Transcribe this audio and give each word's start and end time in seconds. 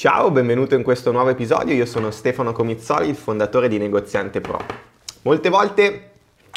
Ciao, 0.00 0.30
benvenuto 0.30 0.76
in 0.76 0.84
questo 0.84 1.10
nuovo 1.10 1.30
episodio. 1.30 1.74
Io 1.74 1.84
sono 1.84 2.12
Stefano 2.12 2.52
Comizzoli, 2.52 3.08
il 3.08 3.16
fondatore 3.16 3.66
di 3.66 3.78
Negoziante 3.78 4.40
Pro. 4.40 4.60
Molte 5.22 5.48
volte 5.48 6.10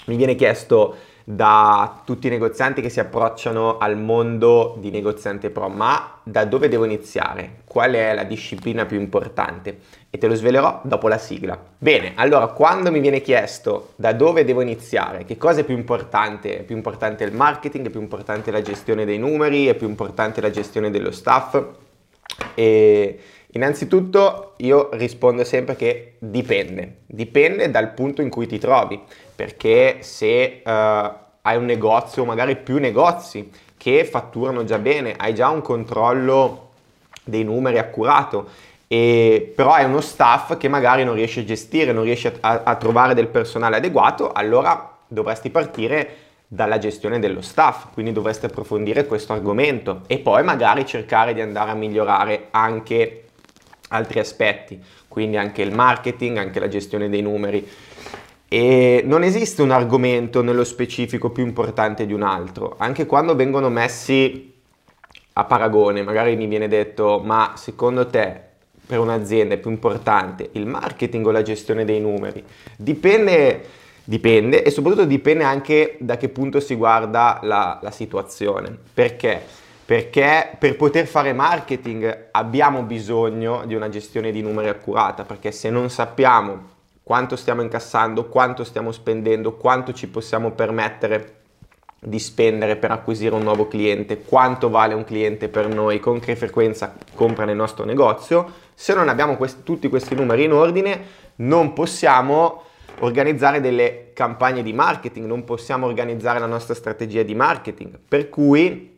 mi 0.06 0.16
viene 0.16 0.36
chiesto 0.36 0.96
da 1.24 2.04
tutti 2.06 2.28
i 2.28 2.30
negozianti 2.30 2.84
che 2.84 2.90
si 2.90 3.00
approcciano 3.00 3.80
al 3.80 3.98
mondo 3.98 4.76
di 4.78 4.92
Negoziante 4.92 5.50
Pro, 5.50 5.70
ma 5.70 6.20
da 6.22 6.46
dove 6.46 6.70
devo 6.70 6.86
iniziare? 6.86 7.62
Qual 7.66 7.94
è 7.94 8.14
la 8.14 8.26
disciplina 8.26 8.86
più 8.86 9.00
importante? 9.00 9.80
E 10.12 10.20
te 10.20 10.28
lo 10.28 10.36
svelerò 10.36 10.82
dopo 10.84 11.08
la 11.08 11.18
sigla. 11.18 11.60
Bene, 11.80 12.14
allora 12.18 12.46
quando 12.46 12.92
mi 12.92 13.00
viene 13.00 13.22
chiesto 13.22 13.94
da 13.96 14.14
dove 14.14 14.46
devo 14.46 14.62
iniziare, 14.62 15.26
che 15.26 15.38
cosa 15.38 15.62
è 15.62 15.64
più 15.64 15.76
importante? 15.76 16.60
È 16.60 16.62
più 16.62 16.76
importante 16.76 17.24
il 17.24 17.34
marketing, 17.34 17.88
è 17.88 17.90
più 17.90 18.02
importante 18.02 18.52
la 18.52 18.62
gestione 18.62 19.04
dei 19.04 19.18
numeri, 19.18 19.66
è 19.66 19.74
più 19.74 19.90
importante 19.90 20.42
la 20.42 20.52
gestione 20.52 20.92
dello 20.92 21.10
staff? 21.10 21.60
E 22.54 23.20
innanzitutto 23.52 24.54
io 24.58 24.90
rispondo 24.94 25.44
sempre 25.44 25.76
che 25.76 26.16
dipende, 26.20 27.00
dipende 27.06 27.70
dal 27.70 27.94
punto 27.94 28.22
in 28.22 28.30
cui 28.30 28.48
ti 28.48 28.60
trovi, 28.60 29.00
perché 29.36 29.98
se 30.02 30.62
uh, 30.64 30.70
hai 30.70 31.58
un 31.58 31.66
negozio, 31.66 32.26
magari 32.26 32.56
più 32.56 32.78
negozi 32.78 33.50
che 33.78 34.06
fatturano 34.06 34.64
già 34.64 34.78
bene, 34.78 35.16
hai 35.18 35.34
già 35.34 35.50
un 35.50 35.62
controllo 35.62 36.70
dei 37.24 37.44
numeri 37.44 37.78
accurato, 37.78 38.50
e, 38.88 39.54
però 39.56 39.72
hai 39.72 39.86
uno 39.86 40.02
staff 40.02 40.58
che 40.58 40.68
magari 40.68 41.04
non 41.04 41.16
riesce 41.16 41.40
a 41.40 41.46
gestire, 41.46 41.92
non 41.92 42.04
riesce 42.04 42.38
a, 42.42 42.62
a 42.64 42.76
trovare 42.76 43.14
del 43.14 43.28
personale 43.28 43.78
adeguato, 43.78 44.32
allora 44.32 44.98
dovresti 45.08 45.50
partire 45.50 46.16
dalla 46.54 46.80
gestione 46.80 47.20
dello 47.20 47.40
staff, 47.40 47.94
quindi 47.94 48.12
dovreste 48.12 48.48
approfondire 48.48 49.06
questo 49.06 49.32
argomento 49.32 50.02
e 50.08 50.20
poi 50.20 50.44
magari 50.44 50.86
cercare 50.86 51.34
di 51.34 51.40
andare 51.40 51.72
a 51.72 51.76
migliorare 51.76 52.48
anche 52.52 53.28
altri 53.88 54.20
aspetti, 54.20 54.78
quindi 55.08 55.38
anche 55.38 55.62
il 55.62 55.74
marketing, 55.74 56.36
anche 56.36 56.60
la 56.60 56.68
gestione 56.68 57.08
dei 57.08 57.22
numeri. 57.22 57.66
E 58.50 59.02
non 59.06 59.24
esiste 59.24 59.62
un 59.62 59.72
argomento 59.72 60.44
nello 60.44 60.66
specifico 60.66 61.30
più 61.30 61.46
importante 61.46 62.06
di 62.06 62.12
un 62.12 62.22
altro, 62.22 62.76
anche 62.80 63.06
quando 63.06 63.34
vengono 63.34 63.70
messi 63.70 64.54
a 65.32 65.46
paragone, 65.46 66.04
magari 66.04 66.36
mi 66.36 66.48
viene 66.48 66.68
detto 66.68 67.22
ma 67.24 67.54
secondo 67.56 68.08
te 68.08 68.42
per 68.86 69.00
un'azienda 69.00 69.54
è 69.54 69.58
più 69.58 69.70
importante 69.70 70.50
il 70.52 70.66
marketing 70.66 71.26
o 71.28 71.32
la 71.32 71.44
gestione 71.44 71.86
dei 71.86 72.02
numeri? 72.02 72.44
Dipende 72.76 73.80
Dipende 74.04 74.64
e 74.64 74.72
soprattutto 74.72 75.06
dipende 75.06 75.44
anche 75.44 75.98
da 76.00 76.18
che 76.18 76.30
punto 76.30 76.60
si 76.60 76.76
guarda 76.76 77.40
la, 77.44 77.80
la 77.82 77.92
situazione. 77.92 78.76
Perché? 78.94 79.42
Perché 79.86 80.56
per 80.58 80.76
poter 80.76 81.06
fare 81.06 81.34
marketing 81.34 82.30
abbiamo 82.32 82.84
bisogno 82.84 83.64
di 83.66 83.76
una 83.76 83.90
gestione 83.90 84.32
di 84.32 84.42
numeri 84.42 84.70
accurata, 84.70 85.24
perché 85.24 85.52
se 85.52 85.70
non 85.70 85.90
sappiamo 85.90 86.70
quanto 87.04 87.36
stiamo 87.36 87.62
incassando, 87.62 88.26
quanto 88.26 88.64
stiamo 88.64 88.92
spendendo, 88.92 89.54
quanto 89.54 89.92
ci 89.92 90.08
possiamo 90.08 90.52
permettere 90.52 91.40
di 92.00 92.20
spendere 92.20 92.78
per 92.78 92.92
acquisire 92.92 93.36
un 93.36 93.44
nuovo 93.44 93.68
cliente, 93.68 94.22
quanto 94.22 94.70
vale 94.70 94.94
un 94.94 95.04
cliente 95.04 95.50
per 95.50 95.68
noi, 95.68 96.00
con 96.00 96.20
che 96.20 96.36
frequenza 96.36 96.96
compra 97.14 97.46
nel 97.46 97.56
nostro 97.56 97.86
negozio, 97.86 98.50
se 98.74 98.94
non 98.94 99.10
abbiamo 99.10 99.36
questi, 99.36 99.62
tutti 99.64 99.90
questi 99.90 100.16
numeri 100.16 100.46
in 100.46 100.54
ordine, 100.54 101.00
non 101.36 101.74
possiamo 101.74 102.64
organizzare 103.00 103.62
delle 103.62 104.12
campagne 104.14 104.64
di 104.64 104.74
marketing, 104.74 105.26
non 105.26 105.44
possiamo 105.44 105.86
organizzare 105.86 106.40
la 106.40 106.46
nostra 106.46 106.74
strategia 106.74 107.24
di 107.24 107.36
marketing, 107.36 108.00
per 108.08 108.30
cui 108.30 108.98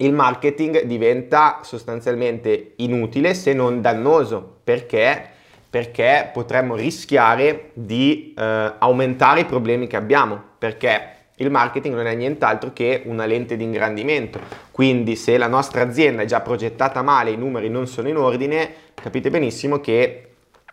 il 0.00 0.12
marketing 0.12 0.82
diventa 0.82 1.60
sostanzialmente 1.62 2.74
inutile 2.76 3.34
se 3.34 3.52
non 3.52 3.80
dannoso, 3.80 4.58
perché? 4.62 5.30
Perché 5.70 6.30
potremmo 6.32 6.76
rischiare 6.76 7.70
di 7.74 8.34
eh, 8.36 8.72
aumentare 8.78 9.40
i 9.40 9.44
problemi 9.44 9.86
che 9.86 9.96
abbiamo, 9.96 10.40
perché 10.58 11.16
il 11.36 11.50
marketing 11.50 11.94
non 11.94 12.06
è 12.06 12.14
nient'altro 12.14 12.72
che 12.72 13.02
una 13.06 13.24
lente 13.24 13.56
di 13.56 13.64
ingrandimento, 13.64 14.40
quindi 14.70 15.16
se 15.16 15.36
la 15.36 15.46
nostra 15.46 15.82
azienda 15.82 16.22
è 16.22 16.26
già 16.26 16.40
progettata 16.40 17.02
male, 17.02 17.30
i 17.30 17.36
numeri 17.36 17.68
non 17.68 17.86
sono 17.86 18.08
in 18.08 18.16
ordine, 18.16 18.72
capite 18.94 19.30
benissimo 19.30 19.80
che 19.80 20.27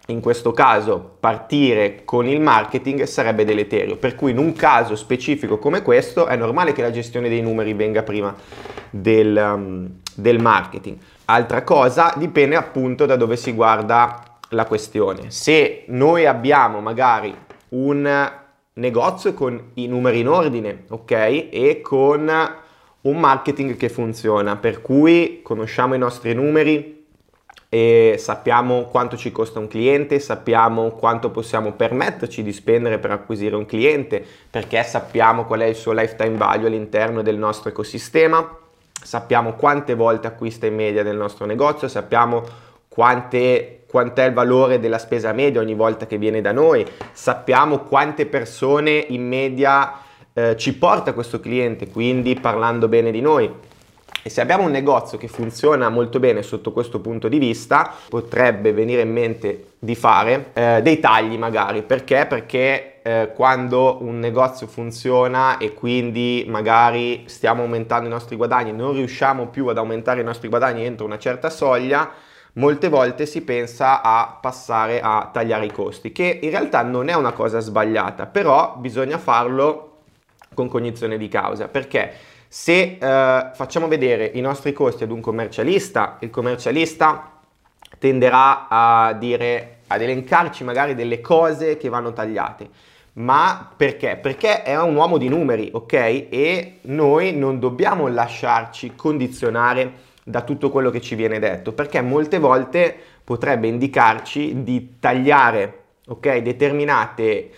in 0.08 0.20
questo 0.20 0.52
caso 0.52 1.18
partire 1.20 2.04
con 2.06 2.28
il 2.28 2.40
marketing 2.40 3.04
sarebbe 3.04 3.44
deleterio, 3.44 3.98
per 3.98 4.16
cui 4.16 4.32
in 4.32 4.38
un 4.38 4.54
caso 4.54 4.96
specifico 4.96 5.58
come 5.58 5.82
questo 5.82 6.28
è 6.28 6.36
normale 6.36 6.74
che 6.74 6.82
la 6.82 6.92
gestione 6.92 7.30
dei 7.30 7.42
numeri 7.42 7.74
venga 7.74 8.04
prima 8.04 8.36
del, 8.90 9.36
um, 9.36 9.90
del 10.14 10.40
marketing. 10.40 10.98
Altra 11.26 11.64
cosa 11.64 12.14
dipende 12.18 12.56
appunto 12.56 13.06
da 13.06 13.16
dove 13.16 13.36
si 13.36 13.52
guarda 13.54 14.24
la 14.50 14.66
questione. 14.66 15.32
Se 15.32 15.86
noi 15.88 16.28
abbiamo 16.28 16.82
magari 16.82 17.36
un 17.70 18.32
negozio 18.74 19.34
con 19.34 19.72
i 19.74 19.88
numeri 19.88 20.20
in 20.20 20.28
ordine, 20.28 20.84
ok? 20.90 21.12
E 21.50 21.80
con 21.82 22.32
un 23.02 23.20
marketing 23.20 23.76
che 23.76 23.90
funziona, 23.90 24.56
per 24.56 24.82
cui 24.82 25.42
conosciamo 25.42 25.96
i 25.96 26.00
nostri 26.00 26.34
numeri, 26.34 26.95
e 27.70 28.16
sappiamo 28.18 28.84
quanto 28.84 29.18
ci 29.18 29.32
costa 29.32 29.60
un 29.60 29.68
cliente, 29.68 30.20
sappiamo 30.20 30.92
quanto 30.92 31.30
possiamo 31.30 31.74
permetterci 31.74 32.44
di 32.44 32.54
spendere 32.54 33.00
per 33.00 33.12
acquisire 33.12 33.56
un 33.56 33.66
cliente, 33.66 34.24
perché 34.50 34.84
sappiamo 34.84 35.46
qual 35.46 35.62
è 35.62 35.66
il 35.66 35.76
suo 35.76 35.92
lifetime 35.92 36.38
value 36.38 36.68
all'interno 36.68 37.22
del 37.22 37.38
nostro 37.38 37.70
ecosistema, 37.70 38.58
sappiamo 39.02 39.54
quante 39.54 39.94
volte 39.96 40.28
acquista 40.28 40.66
in 40.66 40.76
media 40.76 41.04
nel 41.04 41.18
nostro 41.18 41.46
negozio, 41.46 41.88
sappiamo 41.88 42.44
quante, 42.88 43.84
quant'è 43.90 44.26
il 44.26 44.34
valore 44.34 44.80
della 44.80 45.00
spesa 45.00 45.34
media 45.34 45.60
ogni 45.60 45.76
volta 45.76 46.08
che 46.08 46.18
viene 46.18 46.42
da 46.42 46.52
noi, 46.52 46.86
sappiamo 47.12 47.80
quante 47.80 48.26
persone 48.26 48.92
in 49.10 49.28
media 49.28 50.00
eh, 50.34 50.56
ci 50.56 50.76
porta 50.78 51.14
questo 51.14 51.40
cliente, 51.40 51.90
quindi 51.90 52.40
parlando 52.40 52.88
bene 52.88 53.12
di 53.12 53.22
noi 53.22 53.74
e 54.28 54.30
se 54.32 54.42
abbiamo 54.42 54.64
un 54.64 54.72
negozio 54.72 55.20
che 55.20 55.28
funziona 55.28 55.88
molto 55.90 56.18
bene 56.18 56.42
sotto 56.42 56.72
questo 56.72 57.00
punto 57.00 57.28
di 57.28 57.38
vista, 57.38 57.94
potrebbe 58.10 58.74
venire 58.74 59.04
in 59.04 59.12
mente 59.12 59.74
di 59.78 59.94
fare 59.94 60.50
eh, 60.54 60.80
dei 60.82 61.00
tagli 61.00 61.38
magari. 61.38 61.84
Perché? 61.84 62.26
Perché 62.28 63.02
eh, 63.04 63.34
quando 63.36 64.02
un 64.02 64.18
negozio 64.18 64.66
funziona 64.66 65.60
e 65.60 65.76
quindi 65.76 66.44
magari 66.48 67.26
stiamo 67.28 67.62
aumentando 67.62 68.08
i 68.08 68.12
nostri 68.12 68.36
guadagni, 68.36 68.72
non 68.74 68.94
riusciamo 68.94 69.46
più 69.50 69.68
ad 69.68 69.78
aumentare 69.78 70.22
i 70.22 70.24
nostri 70.24 70.48
guadagni 70.48 70.84
entro 70.84 71.06
una 71.06 71.20
certa 71.20 71.52
soglia, 71.52 72.10
molte 72.54 72.90
volte 72.90 73.28
si 73.28 73.44
pensa 73.44 74.02
a 74.02 74.40
passare 74.42 75.02
a 75.02 75.30
tagliare 75.32 75.66
i 75.68 75.72
costi, 75.72 76.12
che 76.12 76.40
in 76.42 76.50
realtà 76.50 76.82
non 76.82 77.10
è 77.10 77.14
una 77.14 77.34
cosa 77.34 77.60
sbagliata, 77.60 78.26
però 78.26 78.74
bisogna 78.80 79.20
farlo 79.20 79.98
con 80.56 80.68
cognizione 80.68 81.20
di 81.20 81.28
causa. 81.28 81.68
Perché? 81.68 82.34
Se 82.58 82.98
eh, 82.98 82.98
facciamo 83.54 83.90
vedere 83.90 84.32
i 84.34 84.40
nostri 84.40 84.72
costi 84.72 85.04
ad 85.04 85.12
un 85.12 85.20
commercialista, 85.20 86.16
il 86.22 86.30
commercialista 86.30 87.34
tenderà 88.00 88.70
a 88.70 89.12
dire, 89.12 89.80
ad 89.88 90.02
elencarci 90.02 90.64
magari 90.64 90.96
delle 90.96 91.20
cose 91.20 91.76
che 91.76 91.90
vanno 91.90 92.14
tagliate. 92.14 92.70
Ma 93.16 93.70
perché? 93.76 94.16
Perché 94.16 94.64
è 94.64 94.82
un 94.82 94.96
uomo 94.96 95.18
di 95.18 95.28
numeri, 95.28 95.70
ok? 95.74 95.94
E 95.94 96.78
noi 96.84 97.36
non 97.36 97.60
dobbiamo 97.60 98.08
lasciarci 98.08 98.96
condizionare 98.96 99.92
da 100.24 100.42
tutto 100.42 100.70
quello 100.70 100.92
che 100.92 101.02
ci 101.02 101.16
viene 101.16 101.40
detto, 101.40 101.74
perché 101.74 102.00
molte 102.00 102.40
volte 102.40 102.96
potrebbe 103.22 103.68
indicarci 103.68 104.64
di 104.64 104.96
tagliare, 105.02 105.82
ok, 106.08 106.38
determinate 106.38 107.50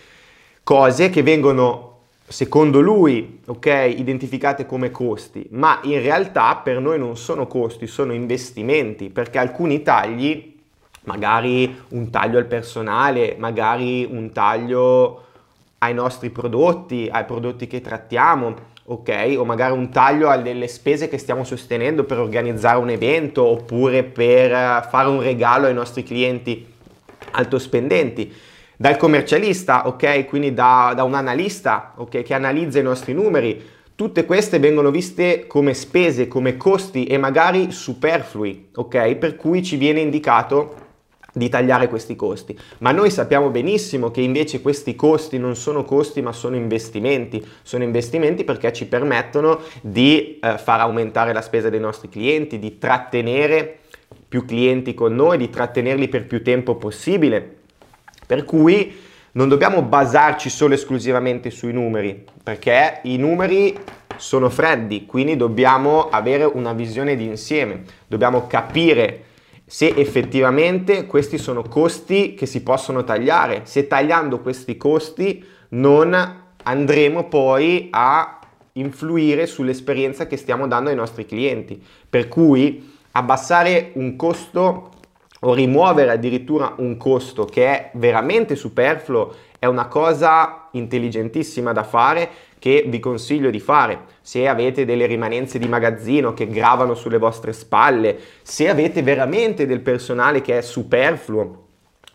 cose 0.64 1.08
che 1.08 1.22
vengono 1.22 1.97
secondo 2.28 2.80
lui, 2.80 3.40
ok, 3.46 3.94
identificate 3.96 4.66
come 4.66 4.90
costi, 4.90 5.46
ma 5.50 5.80
in 5.82 6.00
realtà 6.02 6.56
per 6.56 6.78
noi 6.78 6.98
non 6.98 7.16
sono 7.16 7.46
costi, 7.46 7.86
sono 7.86 8.12
investimenti, 8.12 9.08
perché 9.08 9.38
alcuni 9.38 9.82
tagli, 9.82 10.56
magari 11.04 11.74
un 11.88 12.10
taglio 12.10 12.38
al 12.38 12.46
personale, 12.46 13.34
magari 13.38 14.06
un 14.08 14.30
taglio 14.30 15.24
ai 15.78 15.94
nostri 15.94 16.28
prodotti, 16.28 17.08
ai 17.10 17.24
prodotti 17.24 17.66
che 17.66 17.80
trattiamo, 17.80 18.54
ok, 18.84 19.34
o 19.38 19.44
magari 19.44 19.72
un 19.72 19.90
taglio 19.90 20.28
alle 20.28 20.68
spese 20.68 21.08
che 21.08 21.18
stiamo 21.18 21.44
sostenendo 21.44 22.04
per 22.04 22.18
organizzare 22.18 22.78
un 22.78 22.90
evento 22.90 23.42
oppure 23.44 24.04
per 24.04 24.86
fare 24.88 25.08
un 25.08 25.22
regalo 25.22 25.66
ai 25.66 25.74
nostri 25.74 26.02
clienti 26.02 26.66
altospendenti 27.32 28.32
dal 28.80 28.96
commercialista, 28.96 29.88
ok? 29.88 30.24
Quindi 30.26 30.54
da, 30.54 30.92
da 30.94 31.02
un 31.02 31.14
analista, 31.14 31.94
ok? 31.96 32.22
Che 32.22 32.32
analizza 32.32 32.78
i 32.78 32.84
nostri 32.84 33.12
numeri. 33.12 33.60
Tutte 33.96 34.24
queste 34.24 34.60
vengono 34.60 34.92
viste 34.92 35.48
come 35.48 35.74
spese, 35.74 36.28
come 36.28 36.56
costi 36.56 37.04
e 37.04 37.18
magari 37.18 37.72
superflui, 37.72 38.68
ok? 38.76 39.16
Per 39.16 39.34
cui 39.34 39.64
ci 39.64 39.76
viene 39.76 39.98
indicato 39.98 40.86
di 41.32 41.48
tagliare 41.48 41.88
questi 41.88 42.14
costi. 42.14 42.56
Ma 42.78 42.92
noi 42.92 43.10
sappiamo 43.10 43.50
benissimo 43.50 44.12
che 44.12 44.20
invece 44.20 44.62
questi 44.62 44.94
costi 44.94 45.38
non 45.38 45.56
sono 45.56 45.82
costi 45.82 46.22
ma 46.22 46.30
sono 46.30 46.54
investimenti. 46.54 47.44
Sono 47.62 47.82
investimenti 47.82 48.44
perché 48.44 48.72
ci 48.72 48.86
permettono 48.86 49.58
di 49.80 50.38
eh, 50.40 50.56
far 50.56 50.78
aumentare 50.78 51.32
la 51.32 51.42
spesa 51.42 51.68
dei 51.68 51.80
nostri 51.80 52.08
clienti, 52.08 52.60
di 52.60 52.78
trattenere 52.78 53.80
più 54.28 54.44
clienti 54.44 54.94
con 54.94 55.16
noi, 55.16 55.36
di 55.36 55.50
trattenerli 55.50 56.06
per 56.06 56.26
più 56.26 56.44
tempo 56.44 56.76
possibile. 56.76 57.57
Per 58.28 58.44
cui 58.44 58.94
non 59.32 59.48
dobbiamo 59.48 59.80
basarci 59.80 60.50
solo 60.50 60.74
esclusivamente 60.74 61.48
sui 61.48 61.72
numeri, 61.72 62.26
perché 62.42 63.00
i 63.04 63.16
numeri 63.16 63.74
sono 64.18 64.50
freddi, 64.50 65.06
quindi 65.06 65.34
dobbiamo 65.34 66.10
avere 66.10 66.44
una 66.44 66.74
visione 66.74 67.16
di 67.16 67.24
insieme, 67.24 67.84
dobbiamo 68.06 68.46
capire 68.46 69.24
se 69.64 69.94
effettivamente 69.96 71.06
questi 71.06 71.38
sono 71.38 71.62
costi 71.62 72.34
che 72.34 72.44
si 72.44 72.62
possono 72.62 73.02
tagliare, 73.02 73.62
se 73.64 73.86
tagliando 73.86 74.40
questi 74.40 74.76
costi 74.76 75.42
non 75.70 76.42
andremo 76.62 77.28
poi 77.28 77.88
a 77.90 78.40
influire 78.72 79.46
sull'esperienza 79.46 80.26
che 80.26 80.36
stiamo 80.36 80.66
dando 80.66 80.90
ai 80.90 80.96
nostri 80.96 81.24
clienti. 81.24 81.82
Per 82.10 82.28
cui 82.28 82.94
abbassare 83.12 83.92
un 83.94 84.16
costo 84.16 84.90
o 85.40 85.54
rimuovere 85.54 86.10
addirittura 86.10 86.74
un 86.78 86.96
costo 86.96 87.44
che 87.44 87.66
è 87.66 87.90
veramente 87.94 88.56
superfluo 88.56 89.34
è 89.58 89.66
una 89.66 89.86
cosa 89.86 90.68
intelligentissima 90.72 91.72
da 91.72 91.82
fare 91.82 92.28
che 92.58 92.84
vi 92.86 92.98
consiglio 93.00 93.50
di 93.50 93.60
fare. 93.60 94.00
Se 94.20 94.46
avete 94.46 94.84
delle 94.84 95.06
rimanenze 95.06 95.58
di 95.58 95.68
magazzino 95.68 96.34
che 96.34 96.48
gravano 96.48 96.94
sulle 96.94 97.18
vostre 97.18 97.52
spalle, 97.52 98.18
se 98.42 98.68
avete 98.68 99.02
veramente 99.02 99.66
del 99.66 99.80
personale 99.80 100.40
che 100.40 100.58
è 100.58 100.60
superfluo, 100.60 101.66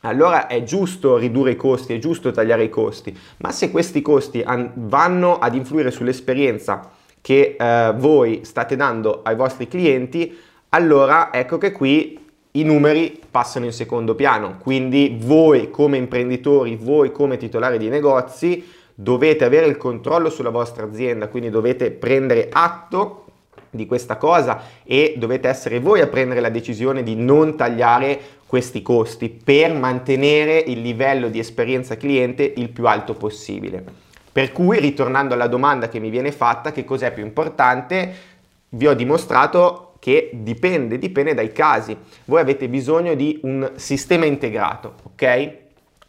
allora 0.01 0.47
è 0.47 0.63
giusto 0.63 1.17
ridurre 1.17 1.51
i 1.51 1.55
costi, 1.55 1.93
è 1.93 1.99
giusto 1.99 2.31
tagliare 2.31 2.63
i 2.63 2.69
costi, 2.69 3.17
ma 3.37 3.51
se 3.51 3.71
questi 3.71 4.01
costi 4.01 4.41
an- 4.41 4.71
vanno 4.75 5.39
ad 5.39 5.55
influire 5.55 5.91
sull'esperienza 5.91 6.91
che 7.21 7.55
eh, 7.57 7.93
voi 7.95 8.41
state 8.43 8.75
dando 8.75 9.21
ai 9.23 9.35
vostri 9.35 9.69
clienti, 9.69 10.37
allora 10.69 11.33
ecco 11.33 11.57
che 11.57 11.71
qui 11.71 12.22
i 12.55 12.63
numeri 12.63 13.19
passano 13.29 13.65
in 13.65 13.73
secondo 13.73 14.15
piano. 14.15 14.57
Quindi 14.59 15.17
voi 15.19 15.69
come 15.69 15.97
imprenditori, 15.97 16.75
voi 16.75 17.11
come 17.11 17.37
titolari 17.37 17.77
di 17.77 17.89
negozi, 17.89 18.63
dovete 18.93 19.43
avere 19.43 19.65
il 19.65 19.77
controllo 19.77 20.29
sulla 20.29 20.49
vostra 20.49 20.85
azienda, 20.85 21.29
quindi 21.29 21.49
dovete 21.49 21.91
prendere 21.91 22.49
atto 22.51 23.25
di 23.69 23.87
questa 23.87 24.17
cosa 24.17 24.61
e 24.83 25.15
dovete 25.17 25.47
essere 25.47 25.79
voi 25.79 26.01
a 26.01 26.07
prendere 26.07 26.41
la 26.41 26.49
decisione 26.49 27.01
di 27.01 27.15
non 27.15 27.55
tagliare 27.55 28.19
questi 28.45 28.83
costi 28.83 29.29
per 29.29 29.73
mantenere 29.73 30.59
il 30.59 30.79
livello 30.79 31.29
di 31.29 31.39
esperienza 31.39 31.97
cliente 31.97 32.53
il 32.55 32.69
più 32.69 32.87
alto 32.87 33.15
possibile. 33.15 33.83
Per 34.31 34.51
cui, 34.51 34.79
ritornando 34.79 35.33
alla 35.33 35.47
domanda 35.47 35.89
che 35.89 35.97
mi 35.97 36.11
viene 36.11 36.31
fatta, 36.31 36.71
che 36.71 36.83
cos'è 36.83 37.11
più 37.11 37.23
importante, 37.23 38.13
vi 38.69 38.85
ho 38.85 38.93
dimostrato 38.93 39.92
che 40.03 40.31
dipende, 40.33 40.97
dipende 40.97 41.33
dai 41.33 41.53
casi. 41.53 41.95
Voi 42.25 42.41
avete 42.41 42.67
bisogno 42.67 43.15
di 43.15 43.39
un 43.43 43.71
sistema 43.75 44.25
integrato, 44.25 44.95
ok? 45.13 45.51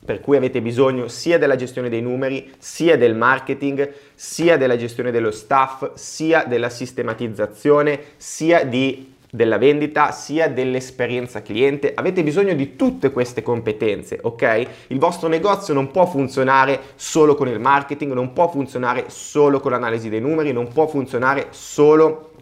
Per 0.05 0.21
cui 0.21 0.37
avete 0.37 0.61
bisogno 0.61 1.07
sia 1.07 1.39
della 1.39 1.55
gestione 1.55 1.89
dei 1.89 2.03
numeri, 2.03 2.51
sia 2.59 2.99
del 2.99 3.15
marketing, 3.15 3.89
sia 4.13 4.57
della 4.57 4.77
gestione 4.77 5.13
dello 5.13 5.31
staff, 5.31 5.93
sia 5.95 6.43
della 6.43 6.71
sistematizzazione, 6.71 8.01
sia 8.17 8.65
di 8.65 9.13
della 9.31 9.59
vendita 9.59 10.11
sia 10.11 10.49
dell'esperienza 10.49 11.43
cliente. 11.43 11.93
Avete 11.95 12.23
bisogno 12.25 12.55
di 12.55 12.75
tutte 12.77 13.13
queste 13.13 13.43
competenze, 13.43 14.19
ok? 14.23 14.67
Il 14.89 14.99
vostro 14.99 15.29
negozio 15.29 15.73
non 15.73 15.93
può 15.93 16.07
funzionare 16.07 16.81
solo 16.97 17.35
con 17.37 17.49
il 17.49 17.61
marketing, 17.61 18.13
non 18.13 18.33
può 18.33 18.49
funzionare 18.49 19.05
solo 19.09 19.61
con 19.61 19.71
l'analisi 19.71 20.09
dei 20.09 20.21
numeri, 20.21 20.53
non 20.53 20.67
può 20.73 20.87
funzionare 20.87 21.47
solo 21.51 22.31
con 22.33 22.34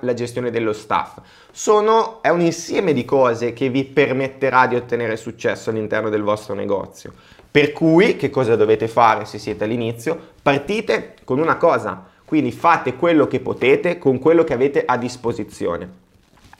la 0.00 0.14
gestione 0.14 0.50
dello 0.50 0.72
staff. 0.72 1.18
Sono, 1.50 2.22
è 2.22 2.28
un 2.28 2.40
insieme 2.40 2.92
di 2.92 3.04
cose 3.04 3.52
che 3.52 3.68
vi 3.68 3.84
permetterà 3.84 4.66
di 4.66 4.76
ottenere 4.76 5.16
successo 5.16 5.70
all'interno 5.70 6.08
del 6.08 6.22
vostro 6.22 6.54
negozio. 6.54 7.12
Per 7.50 7.72
cui, 7.72 8.16
che 8.16 8.30
cosa 8.30 8.54
dovete 8.54 8.86
fare 8.86 9.24
se 9.24 9.38
siete 9.38 9.64
all'inizio? 9.64 10.18
Partite 10.40 11.14
con 11.24 11.40
una 11.40 11.56
cosa, 11.56 12.06
quindi 12.24 12.52
fate 12.52 12.94
quello 12.94 13.26
che 13.26 13.40
potete 13.40 13.98
con 13.98 14.20
quello 14.20 14.44
che 14.44 14.52
avete 14.54 14.84
a 14.84 14.96
disposizione. 14.96 15.88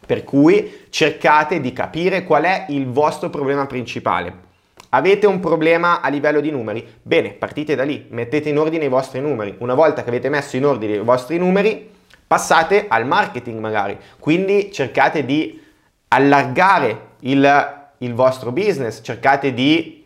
Per 0.05 0.25
cui 0.25 0.87
cercate 0.91 1.61
di 1.61 1.73
capire 1.73 2.25
qual 2.25 2.43
è 2.43 2.67
il 2.71 2.89
vostro 2.91 3.31
problema 3.31 3.67
principale. 3.67 4.49
Avete 4.89 5.29
un 5.29 5.39
problema 5.39 6.01
a 6.01 6.09
livello 6.09 6.41
di 6.41 6.51
numeri? 6.51 6.85
Bene, 7.01 7.31
partite 7.31 7.77
da 7.77 7.85
lì, 7.85 8.07
mettete 8.09 8.49
in 8.49 8.59
ordine 8.59 8.87
i 8.87 8.89
vostri 8.89 9.21
numeri. 9.21 9.55
Una 9.59 9.75
volta 9.75 10.03
che 10.03 10.09
avete 10.09 10.29
messo 10.29 10.57
in 10.57 10.67
ordine 10.67 10.95
i 10.95 10.99
vostri 10.99 11.39
numeri, 11.39 11.89
passate 12.31 12.87
al 12.87 13.07
marketing 13.07 13.59
magari. 13.59 13.99
Quindi 14.21 14.71
cercate 14.71 15.25
di 15.25 15.61
allargare 16.07 17.17
il, 17.23 17.93
il 17.99 18.15
vostro 18.15 18.53
business, 18.53 19.01
cercate 19.03 19.53
di 19.53 20.00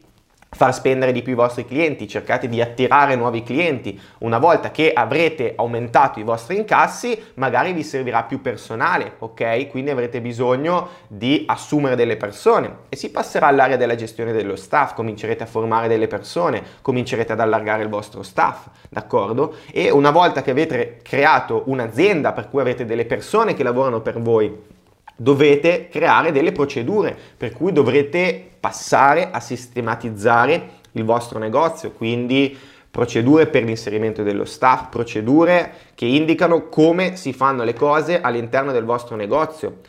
far 0.54 0.72
spendere 0.72 1.12
di 1.12 1.22
più 1.22 1.32
i 1.32 1.36
vostri 1.36 1.64
clienti, 1.64 2.08
cercate 2.08 2.48
di 2.48 2.60
attirare 2.60 3.16
nuovi 3.16 3.42
clienti. 3.42 4.00
Una 4.18 4.38
volta 4.38 4.70
che 4.70 4.92
avrete 4.92 5.54
aumentato 5.56 6.20
i 6.20 6.22
vostri 6.22 6.56
incassi, 6.56 7.20
magari 7.34 7.72
vi 7.72 7.82
servirà 7.82 8.22
più 8.22 8.40
personale, 8.40 9.14
ok? 9.18 9.68
Quindi 9.68 9.90
avrete 9.90 10.20
bisogno 10.20 10.88
di 11.08 11.44
assumere 11.46 11.96
delle 11.96 12.16
persone 12.16 12.76
e 12.88 12.96
si 12.96 13.10
passerà 13.10 13.48
all'area 13.48 13.76
della 13.76 13.96
gestione 13.96 14.32
dello 14.32 14.56
staff, 14.56 14.94
comincerete 14.94 15.42
a 15.42 15.46
formare 15.46 15.88
delle 15.88 16.06
persone, 16.06 16.62
comincerete 16.80 17.32
ad 17.32 17.40
allargare 17.40 17.82
il 17.82 17.88
vostro 17.88 18.22
staff, 18.22 18.66
d'accordo? 18.88 19.56
E 19.72 19.90
una 19.90 20.10
volta 20.10 20.42
che 20.42 20.52
avete 20.52 21.00
creato 21.02 21.64
un'azienda 21.66 22.32
per 22.32 22.48
cui 22.48 22.60
avete 22.60 22.84
delle 22.84 23.04
persone 23.04 23.54
che 23.54 23.62
lavorano 23.62 24.00
per 24.00 24.20
voi, 24.20 24.72
dovete 25.16 25.88
creare 25.88 26.32
delle 26.32 26.52
procedure 26.52 27.16
per 27.36 27.52
cui 27.52 27.72
dovrete 27.72 28.50
passare 28.58 29.30
a 29.30 29.40
sistematizzare 29.40 30.82
il 30.92 31.04
vostro 31.04 31.38
negozio, 31.38 31.92
quindi 31.92 32.56
procedure 32.90 33.46
per 33.46 33.64
l'inserimento 33.64 34.22
dello 34.22 34.44
staff, 34.44 34.88
procedure 34.88 35.72
che 35.94 36.06
indicano 36.06 36.68
come 36.68 37.16
si 37.16 37.32
fanno 37.32 37.64
le 37.64 37.74
cose 37.74 38.20
all'interno 38.20 38.72
del 38.72 38.84
vostro 38.84 39.16
negozio. 39.16 39.80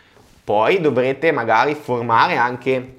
Poi 0.44 0.82
dovrete 0.82 1.32
magari 1.32 1.76
formare 1.76 2.36
anche 2.36 2.96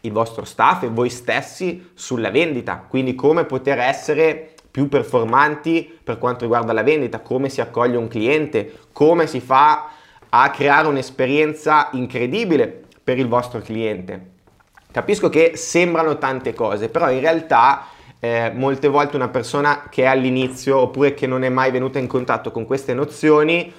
il 0.00 0.12
vostro 0.12 0.44
staff 0.44 0.82
e 0.82 0.88
voi 0.88 1.10
stessi 1.10 1.90
sulla 1.94 2.30
vendita, 2.30 2.84
quindi 2.88 3.14
come 3.14 3.44
poter 3.44 3.78
essere 3.78 4.54
più 4.70 4.88
performanti 4.88 5.98
per 6.02 6.18
quanto 6.18 6.44
riguarda 6.44 6.72
la 6.72 6.82
vendita, 6.82 7.20
come 7.20 7.48
si 7.48 7.60
accoglie 7.60 7.96
un 7.96 8.08
cliente, 8.08 8.72
come 8.92 9.26
si 9.26 9.40
fa 9.40 9.90
a 10.34 10.50
creare 10.50 10.88
un'esperienza 10.88 11.90
incredibile 11.92 12.84
per 13.04 13.18
il 13.18 13.28
vostro 13.28 13.60
cliente. 13.60 14.30
Capisco 14.90 15.28
che 15.28 15.52
sembrano 15.56 16.16
tante 16.16 16.54
cose, 16.54 16.88
però 16.88 17.10
in 17.10 17.20
realtà 17.20 17.86
eh, 18.18 18.50
molte 18.54 18.88
volte 18.88 19.16
una 19.16 19.28
persona 19.28 19.88
che 19.90 20.04
è 20.04 20.06
all'inizio 20.06 20.78
oppure 20.78 21.12
che 21.12 21.26
non 21.26 21.42
è 21.42 21.50
mai 21.50 21.70
venuta 21.70 21.98
in 21.98 22.06
contatto 22.06 22.50
con 22.50 22.64
queste 22.64 22.94
nozioni, 22.94 23.72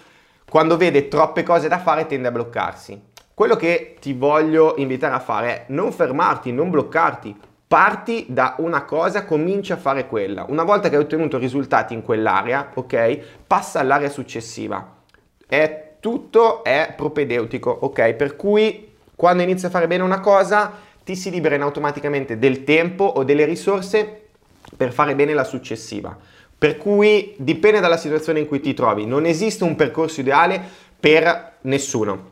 quando 0.48 0.78
vede 0.78 1.08
troppe 1.08 1.42
cose 1.42 1.68
da 1.68 1.80
fare 1.80 2.06
tende 2.06 2.28
a 2.28 2.32
bloccarsi. 2.32 3.02
Quello 3.34 3.56
che 3.56 3.96
ti 4.00 4.14
voglio 4.14 4.76
invitare 4.78 5.16
a 5.16 5.20
fare 5.20 5.48
è 5.48 5.66
non 5.70 5.92
fermarti, 5.92 6.52
non 6.52 6.70
bloccarti, 6.70 7.36
parti 7.68 8.28
da 8.30 8.56
una 8.60 8.84
cosa, 8.84 9.26
comincia 9.26 9.74
a 9.74 9.78
fare 9.78 10.06
quella. 10.06 10.46
Una 10.50 10.64
volta 10.64 10.90
che 10.90 10.98
hai 10.98 11.02
ottenuto 11.02 11.40
risultati 11.40 11.96
in 11.96 12.04
quell'area, 12.04 12.70
ok, 12.76 13.20
passa 13.48 13.80
all'area 13.80 14.10
successiva. 14.10 14.98
È 15.48 15.83
tutto 16.04 16.66
è 16.66 16.96
propedeutico, 16.98 17.70
ok? 17.70 18.12
Per 18.16 18.36
cui 18.36 18.92
quando 19.16 19.42
inizi 19.42 19.68
a 19.68 19.70
fare 19.70 19.88
bene 19.88 20.04
una 20.04 20.20
cosa 20.20 20.74
ti 21.02 21.16
si 21.16 21.30
liberano 21.30 21.64
automaticamente 21.64 22.38
del 22.38 22.66
tempo 22.66 23.06
o 23.06 23.24
delle 23.24 23.46
risorse 23.46 24.24
per 24.76 24.92
fare 24.92 25.16
bene 25.16 25.34
la 25.34 25.46
successiva. 25.46 26.18
Per 26.58 26.76
cui 26.78 27.36
dipende 27.38 27.80
dalla 27.80 27.96
situazione 27.96 28.40
in 28.40 28.48
cui 28.48 28.60
ti 28.60 28.74
trovi, 28.74 29.06
non 29.06 29.26
esiste 29.26 29.64
un 29.64 29.76
percorso 29.76 30.20
ideale 30.20 30.62
per 31.00 31.60
nessuno. 31.62 32.32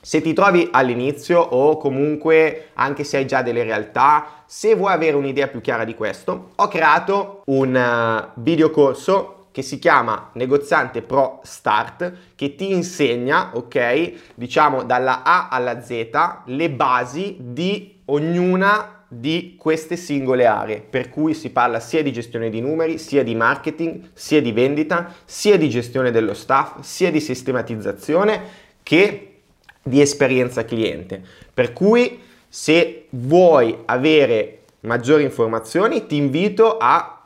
Se 0.00 0.22
ti 0.22 0.32
trovi 0.32 0.70
all'inizio 0.72 1.38
o 1.38 1.76
comunque 1.76 2.68
anche 2.72 3.04
se 3.04 3.18
hai 3.18 3.26
già 3.26 3.42
delle 3.42 3.62
realtà, 3.62 4.44
se 4.46 4.74
vuoi 4.74 4.94
avere 4.94 5.16
un'idea 5.16 5.48
più 5.48 5.60
chiara 5.60 5.84
di 5.84 5.94
questo, 5.94 6.52
ho 6.54 6.68
creato 6.68 7.42
un 7.44 7.74
uh, 7.74 8.40
video 8.40 8.70
corso 8.70 9.41
che 9.52 9.62
si 9.62 9.78
chiama 9.78 10.30
Negoziante 10.32 11.02
Pro 11.02 11.40
Start 11.44 12.12
che 12.34 12.54
ti 12.56 12.72
insegna, 12.72 13.50
ok, 13.54 14.32
diciamo 14.34 14.82
dalla 14.82 15.22
A 15.22 15.48
alla 15.48 15.82
Z 15.82 16.08
le 16.46 16.70
basi 16.70 17.36
di 17.38 18.00
ognuna 18.06 19.04
di 19.06 19.56
queste 19.58 19.96
singole 19.96 20.46
aree, 20.46 20.80
per 20.80 21.10
cui 21.10 21.34
si 21.34 21.50
parla 21.50 21.80
sia 21.80 22.02
di 22.02 22.12
gestione 22.12 22.48
di 22.48 22.62
numeri, 22.62 22.96
sia 22.96 23.22
di 23.22 23.34
marketing, 23.34 24.08
sia 24.14 24.40
di 24.40 24.52
vendita, 24.52 25.14
sia 25.26 25.58
di 25.58 25.68
gestione 25.68 26.10
dello 26.10 26.32
staff, 26.32 26.80
sia 26.80 27.10
di 27.10 27.20
sistematizzazione 27.20 28.40
che 28.82 29.40
di 29.82 30.00
esperienza 30.00 30.64
cliente. 30.64 31.22
Per 31.52 31.74
cui 31.74 32.20
se 32.48 33.06
vuoi 33.10 33.76
avere 33.84 34.62
maggiori 34.80 35.24
informazioni 35.24 36.06
ti 36.06 36.16
invito 36.16 36.78
a 36.78 37.21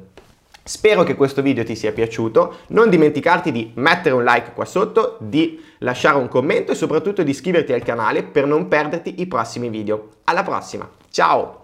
Spero 0.62 1.02
che 1.02 1.14
questo 1.14 1.40
video 1.40 1.64
ti 1.64 1.74
sia 1.74 1.92
piaciuto, 1.92 2.56
non 2.68 2.90
dimenticarti 2.90 3.50
di 3.50 3.70
mettere 3.76 4.14
un 4.14 4.22
like 4.22 4.52
qua 4.52 4.66
sotto, 4.66 5.16
di 5.18 5.64
lasciare 5.78 6.18
un 6.18 6.28
commento 6.28 6.72
e 6.72 6.74
soprattutto 6.74 7.22
di 7.22 7.30
iscriverti 7.30 7.72
al 7.72 7.82
canale 7.82 8.22
per 8.22 8.46
non 8.46 8.68
perderti 8.68 9.14
i 9.20 9.26
prossimi 9.26 9.70
video. 9.70 10.08
Alla 10.24 10.42
prossima, 10.42 10.86
ciao! 11.10 11.56